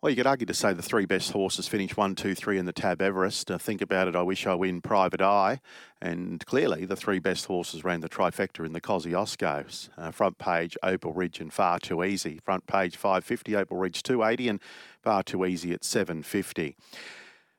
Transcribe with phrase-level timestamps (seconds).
[0.00, 2.66] Well, you could argue to say the three best horses finished one, two, three in
[2.66, 3.50] the Tab Everest.
[3.50, 5.60] Uh, think about it, I wish I win Private Eye.
[6.00, 9.88] And clearly, the three best horses ran the trifecta in the Kosciuszkos.
[9.98, 12.38] Uh, front page, Opal Ridge and Far Too Easy.
[12.44, 14.60] Front page, 550, Opal Ridge 280, and
[15.02, 16.76] Far Too Easy at 750.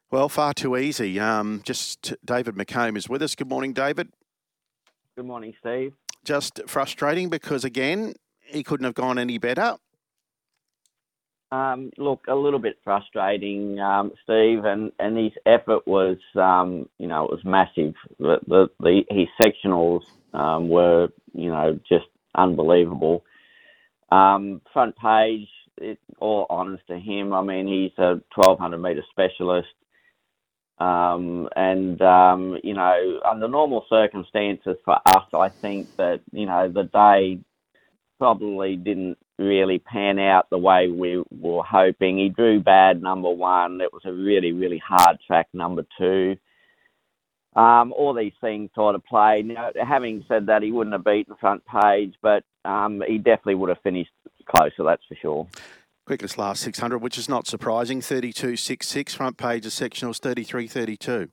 [0.09, 1.19] Well, Far Too Easy.
[1.19, 3.35] Um, just David McColm is with us.
[3.35, 4.13] Good morning, David.
[5.17, 5.93] Good morning, Steve.
[6.23, 8.13] Just frustrating because, again,
[8.45, 9.75] he couldn't have gone any better.
[11.51, 17.07] Um, look, a little bit frustrating, um, Steve, and, and his effort was, um, you
[17.07, 17.95] know, it was massive.
[18.19, 20.01] The, the, the his sectionals
[20.33, 22.05] um, were, you know, just
[22.35, 23.23] unbelievable.
[24.11, 29.69] Um, front page, it, all honours to him, I mean, he's a 1200 metre specialist.
[30.77, 31.99] Um, and,
[32.63, 37.39] you know, under normal circumstances for us, I think that, you know, the day
[38.19, 42.19] probably didn't really pan out the way we were hoping.
[42.19, 43.81] He drew bad number one.
[43.81, 46.35] It was a really, really hard track number two.
[47.55, 49.47] Um, all these things sort of played.
[49.47, 53.69] Now, having said that, he wouldn't have beaten front page, but um, he definitely would
[53.69, 54.11] have finished
[54.45, 55.47] closer, that's for sure.
[56.05, 58.01] Quickest last 600, which is not surprising.
[58.01, 59.15] 32.66.
[59.15, 61.29] Front page of sectionals 33.32.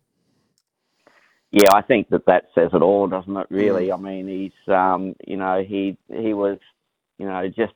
[1.53, 3.47] Yeah, I think that that says it all, doesn't it?
[3.51, 3.95] Really, mm.
[3.95, 6.59] I mean, he's um, you know he he was
[7.19, 7.73] you know just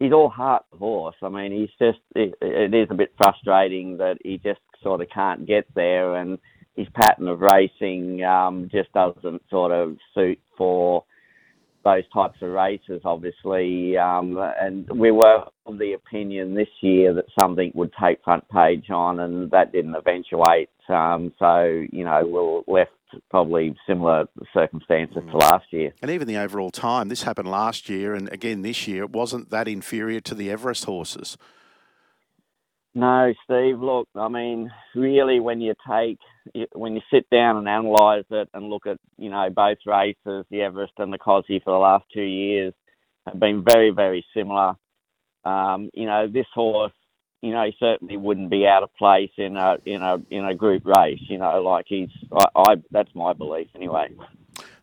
[0.00, 1.16] he's all heart horse.
[1.22, 5.08] I mean, he's just it, it is a bit frustrating that he just sort of
[5.10, 6.38] can't get there, and
[6.76, 11.04] his pattern of racing um, just doesn't sort of suit for
[11.84, 13.96] those types of races, obviously.
[13.96, 18.90] Um, and we were of the opinion this year that something would take front page
[18.90, 20.70] on, and that didn't eventuate.
[20.88, 22.22] Um, so, you know,
[22.66, 22.90] we're left
[23.30, 25.40] probably similar circumstances to mm.
[25.40, 25.92] last year.
[26.02, 29.50] And even the overall time, this happened last year, and again this year, it wasn't
[29.50, 31.36] that inferior to the Everest horses.
[32.94, 33.80] No, Steve.
[33.80, 36.18] Look, I mean, really, when you take,
[36.72, 40.62] when you sit down and analyse it and look at, you know, both races, the
[40.62, 42.74] Everest and the Cosy for the last two years,
[43.26, 44.74] have been very, very similar.
[45.44, 46.92] Um, you know, this horse,
[47.42, 50.54] you know, he certainly wouldn't be out of place in a in a in a
[50.54, 51.20] group race.
[51.28, 54.08] You know, like he's, I, I that's my belief anyway.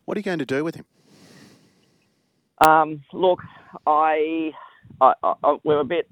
[0.06, 0.86] What are you going to do with him?
[2.66, 3.40] Um, look,
[3.86, 4.50] I,
[5.00, 6.08] I, I we're a bit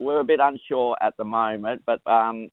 [0.00, 2.50] we're a bit unsure at the moment, but um,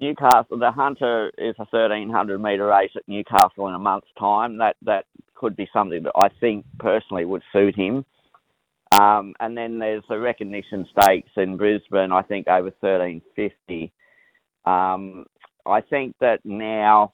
[0.00, 4.58] Newcastle, the Hunter is a 1300 metre race at Newcastle in a month's time.
[4.58, 8.04] That that could be something that I think personally would suit him.
[8.98, 12.12] Um, and then there's the recognition stakes in Brisbane.
[12.12, 13.92] I think over 1350.
[14.64, 15.26] Um,
[15.66, 17.12] I think that now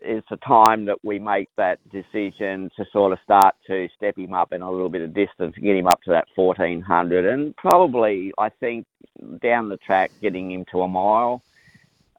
[0.00, 4.32] is the time that we make that decision to sort of start to step him
[4.32, 8.32] up in a little bit of distance, get him up to that 1400, and probably
[8.38, 8.86] I think
[9.42, 11.42] down the track getting him to a mile.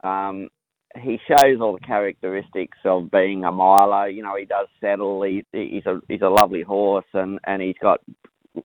[0.03, 0.49] Um,
[0.97, 4.09] he shows all the characteristics of being a miler.
[4.09, 5.21] You know, he does settle.
[5.23, 8.01] He, he's a he's a lovely horse, and and he's got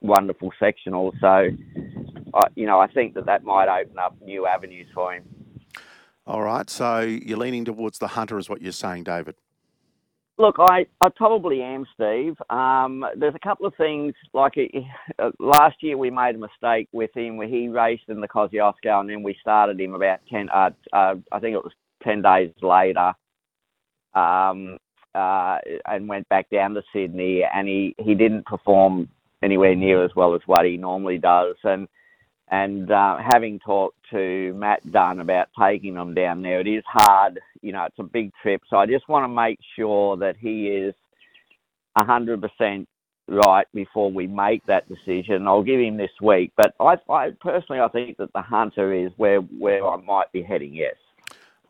[0.00, 1.12] wonderful sectional.
[1.20, 1.48] So,
[2.32, 5.24] uh, you know, I think that that might open up new avenues for him.
[6.26, 6.68] All right.
[6.70, 9.36] So you're leaning towards the hunter, is what you're saying, David?
[10.36, 12.34] Look, I, I probably am, Steve.
[12.50, 14.14] Um, there's a couple of things.
[14.32, 14.54] Like
[15.20, 19.00] uh, last year, we made a mistake with him where he raced in the Kosciuszko,
[19.00, 20.48] and then we started him about ten.
[20.48, 23.12] Uh, uh, I think it was ten days later,
[24.14, 24.78] um,
[25.14, 29.08] uh, and went back down to Sydney, and he he didn't perform
[29.40, 31.86] anywhere near as well as what he normally does, and
[32.48, 37.40] and uh, having talked to Matt Dunn about taking them down there, it is hard.
[37.62, 38.62] You know, it's a big trip.
[38.68, 40.94] So I just want to make sure that he is
[41.96, 42.86] 100%
[43.28, 45.48] right before we make that decision.
[45.48, 46.52] I'll give him this week.
[46.56, 50.42] But I, I personally, I think that the Hunter is where, where I might be
[50.42, 50.96] heading, yes.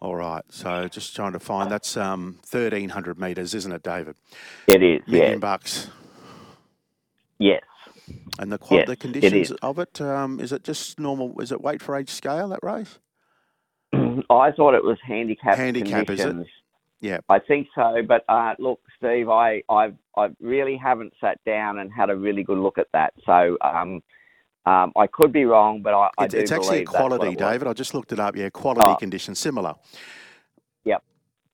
[0.00, 0.44] All right.
[0.50, 4.16] So just trying to find that's um, 1,300 metres, isn't it, David?
[4.66, 5.38] It is, Million yeah.
[5.38, 5.88] bucks.
[7.38, 7.62] Yes.
[8.39, 11.41] And the yes, the conditions it of it um, is it just normal?
[11.41, 12.98] Is it weight for age scale that race?
[13.92, 15.57] I thought it was handicap.
[15.57, 16.41] Handicap conditions.
[16.41, 16.53] is it?
[17.01, 17.97] Yeah, I think so.
[18.07, 22.42] But uh, look, Steve, I, I I really haven't sat down and had a really
[22.42, 23.13] good look at that.
[23.27, 24.03] So um,
[24.66, 27.69] um, I could be wrong, but I, I it's, do it's actually a quality, David.
[27.69, 28.37] I just looked it up.
[28.37, 28.97] Yeah, quality oh.
[28.97, 29.75] conditions similar.
[30.84, 31.04] Yep.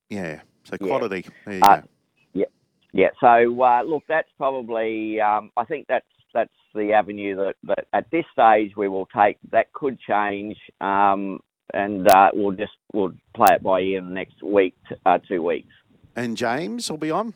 [0.08, 0.40] Yeah.
[0.64, 1.24] So quality.
[1.26, 1.30] Yeah.
[1.44, 1.88] There you uh, go.
[2.34, 2.44] Yeah.
[2.92, 3.08] Yeah.
[3.20, 5.20] So uh, look, that's probably.
[5.20, 9.38] Um, I think that's that's the avenue that, that at this stage we will take.
[9.50, 11.40] That could change, um,
[11.72, 14.76] and uh, we'll just we'll play it by ear in the next week,
[15.06, 15.72] uh, two weeks.
[16.16, 17.34] And James will be on.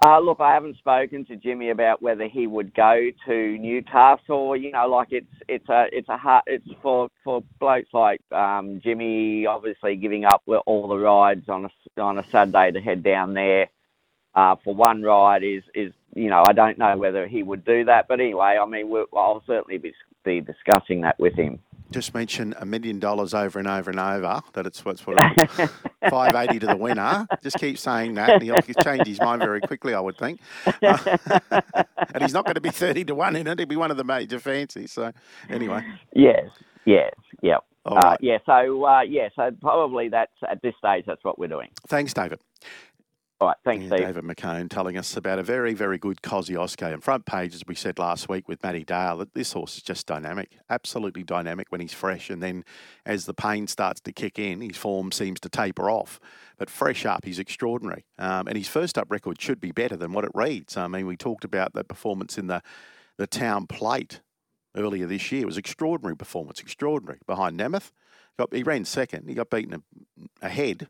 [0.00, 4.56] Uh, look, I haven't spoken to Jimmy about whether he would go to Newcastle.
[4.56, 8.80] You know, like it's it's a it's a hard, it's for for blokes like um,
[8.82, 13.34] Jimmy, obviously giving up all the rides on a on a Saturday to head down
[13.34, 13.68] there
[14.38, 17.84] uh, for one ride is is you know I don't know whether he would do
[17.84, 19.92] that, but anyway, I mean we'll, I'll certainly be
[20.24, 21.60] be discussing that with him
[21.90, 25.18] just mention a million dollars over and over and over that it's what's what
[26.10, 27.26] five eighty to the winner.
[27.42, 30.40] Just keep saying that, and he'll change his mind very quickly, I would think.
[30.66, 31.18] Uh,
[32.14, 33.96] and he's not going to be thirty to one in it; he'll be one of
[33.96, 34.92] the major fancies.
[34.92, 35.12] So,
[35.48, 35.84] anyway.
[36.14, 36.48] Yes.
[36.84, 37.12] Yes.
[37.42, 37.64] Yep.
[37.86, 38.38] Uh, yeah.
[38.44, 39.28] So uh, yeah.
[39.34, 41.04] So probably that's at this stage.
[41.06, 41.68] That's what we're doing.
[41.86, 42.40] Thanks, David.
[43.40, 46.92] All right, thanks, yeah, David McColm telling us about a very, very good Kosciuszko.
[46.92, 49.84] And front page, as we said last week with Matty Dale, that this horse is
[49.84, 52.30] just dynamic, absolutely dynamic when he's fresh.
[52.30, 52.64] And then
[53.06, 56.18] as the pain starts to kick in, his form seems to taper off.
[56.56, 58.04] But fresh up, he's extraordinary.
[58.18, 60.76] Um, and his first up record should be better than what it reads.
[60.76, 62.60] I mean, we talked about the performance in the,
[63.18, 64.20] the town plate
[64.74, 65.42] earlier this year.
[65.42, 67.20] It was extraordinary performance, extraordinary.
[67.24, 67.56] Behind
[68.36, 69.84] got, he ran second, he got beaten
[70.42, 70.88] ahead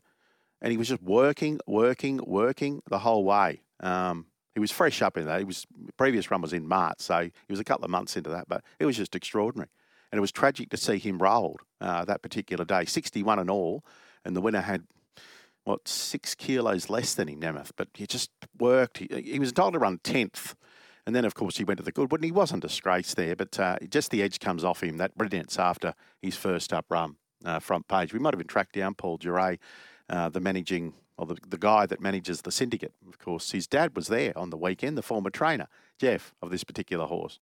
[0.61, 3.61] and he was just working, working, working the whole way.
[3.79, 5.39] Um, he was fresh up in that.
[5.39, 5.65] He was
[5.97, 8.63] previous run was in March, so he was a couple of months into that, but
[8.79, 9.69] it was just extraordinary.
[10.11, 13.85] And it was tragic to see him rolled uh, that particular day, 61 and all,
[14.25, 14.85] and the winner had
[15.63, 17.71] what six kilos less than him, Nemeth.
[17.75, 18.97] But he just worked.
[18.97, 20.55] He, he was entitled to run tenth,
[21.05, 23.35] and then of course he went to the Goodwood, and he wasn't disgraced there.
[23.35, 24.97] But uh, just the edge comes off him.
[24.97, 28.13] That brilliance after his first up run, uh, front page.
[28.13, 29.59] We might have been tracked down Paul Duray
[30.09, 32.93] uh, the managing, or the, the guy that manages the syndicate.
[33.07, 35.67] Of course, his dad was there on the weekend, the former trainer,
[35.99, 37.37] Jeff, of this particular horse.